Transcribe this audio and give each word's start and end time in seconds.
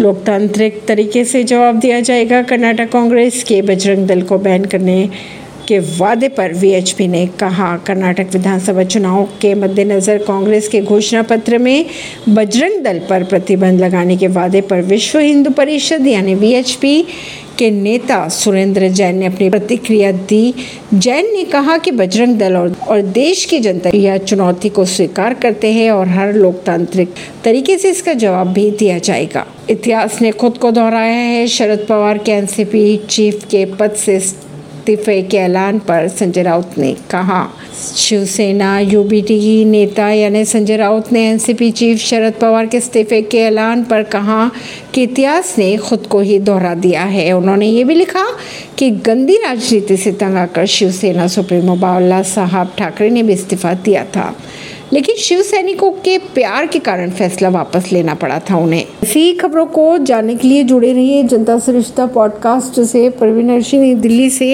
लोकतांत्रिक 0.00 0.80
तरीके 0.88 1.24
से 1.24 1.42
जवाब 1.44 1.78
दिया 1.80 2.00
जाएगा। 2.00 2.42
कर्नाटक 2.42 2.90
कांग्रेस 2.92 3.42
के 3.44 3.60
बजरंग 3.62 4.06
दल 4.06 4.22
को 4.22 4.38
बैन 4.38 4.64
करने 4.64 5.08
के 5.68 5.78
वादे 5.78 6.28
पर 6.28 6.52
वीएचपी 6.54 7.06
ने 7.08 7.26
कहा, 7.40 7.76
कर्नाटक 7.76 8.28
विधानसभा 8.32 8.82
चुनाव 8.84 9.24
के 9.40 9.54
मद्देनज़र 9.54 10.18
कांग्रेस 10.18 10.68
के 10.68 10.80
घोषणा 10.82 11.22
पत्र 11.22 11.58
में 11.58 11.86
बजरंग 12.28 12.82
दल 12.84 12.98
पर 13.10 13.24
प्रतिबंध 13.24 13.80
लगाने 13.80 14.16
के 14.16 14.26
वादे 14.28 14.60
पर 14.60 14.82
विश्व 14.84 15.18
हिंदू 15.18 15.50
परिषद 15.50 16.06
यानी 16.06 16.34
वीएचपी 16.34 17.04
के 17.58 17.70
नेता 17.70 18.28
सुरेंद्र 18.28 18.88
जैन 18.88 19.18
ने 19.18 19.26
अपनी 19.26 19.50
प्रतिक्रिया 19.50 20.12
दी। 20.12 20.54
जैन 20.94 21.32
ने 21.32 21.44
कहा 21.44 21.78
कि 21.78 21.90
बजरंग 21.90 22.38
दल 22.38 22.56
और, 22.56 23.02
देश 23.02 23.44
की 23.44 23.58
जनता 23.58 23.90
यह 23.94 24.16
चुनौती 24.16 24.68
को 24.68 24.84
स्वीकार 24.84 25.34
करते 25.34 25.72
हैं 25.72 25.90
और 25.90 26.08
हर 26.08 26.32
लोकतांत्रिक 26.32 27.14
तरीके 27.44 27.78
से 27.78 27.90
इसका 27.90 28.12
जवाब 28.12 28.52
भी 28.52 28.70
दिया 28.70 28.98
जाएगा। 28.98 29.46
इतिहास 29.70 30.22
ने 30.22 30.30
खुद 30.30 30.58
को 30.58 30.70
दोहराया 30.70 31.12
है। 31.12 31.46
शरद 31.46 31.86
पवार 31.88 32.18
के 32.18 32.32
एनसीपी 32.32 32.96
चीफ 32.96 33.44
के 33.44 33.64
पद 33.64 33.90
से 33.90 34.20
इस्तीफे 34.88 35.22
के 35.22 35.36
ऐलान 35.36 35.78
पर 35.78 36.08
संजय 36.08 36.42
राउत 36.42 36.70
ने 36.78 36.92
कहा। 36.92 37.48
शिवसेना 37.96 38.80
यूबीटी 38.80 39.64
नेता 39.64 40.10
यानी 40.10 40.44
संजय 40.44 40.76
राउत 40.76 41.12
ने 41.12 41.28
एनसीपी 41.28 41.70
चीफ 41.70 41.98
शरद 41.98 42.32
पवार 42.32 42.66
के 42.66 42.76
इस्तीफे 42.76 43.22
के 43.22 43.38
ऐलान 43.38 43.84
पर 43.84 44.02
कहा 44.02 44.50
कि 44.94 45.02
इतिहास 45.02 45.54
ने 45.58 45.76
खुद 45.76 46.06
को 46.06 46.20
ही 46.20 46.38
दोहरा 46.38 46.74
दिया 46.74 47.02
है। 47.02 47.32
उन्होंने 47.32 47.66
ये 47.66 47.84
भी 47.84 47.94
लिखा 47.94 48.26
कि 48.78 48.90
गंदी 48.90 49.34
राजनीति 49.34 49.96
से 49.96 50.12
तंग 50.12 50.36
आकर 50.36 50.66
शिवसेना 50.66 51.26
सुप्रीमो 51.26 51.76
बाला 51.76 52.22
साहब 52.22 52.72
ठाकरे 52.78 53.10
ने 53.10 53.22
भी 53.22 53.32
इस्तीफा 53.32 53.74
दिया 53.74 54.04
था। 54.04 54.36
लेकिन 54.92 55.16
शिव 55.16 55.42
सैनिकों 55.42 55.90
के 55.90 56.18
प्यार 56.18 56.66
के 56.66 56.78
कारण 56.78 57.10
फैसला 57.10 57.48
वापस 57.48 57.88
लेना 57.92 58.14
पड़ा 58.14 58.38
था 58.38 58.56
उन्हें। 58.56 58.86
इसी 59.02 59.32
खबरों 59.32 59.66
को 59.66 59.98
जानने 59.98 60.34
के 60.34 60.48
लिए 60.48 60.64
जुड़े 60.64 60.92
रहिए 60.92 61.24
जनता 61.24 61.58
से 61.58 61.72
रिश्ता 61.72 62.06
पॉडकास्ट 62.06 62.80
से। 62.80 63.10
परवीन 63.10 63.54
अर्शी 63.54 63.94
दिल्ली 63.94 64.30
से। 64.30 64.44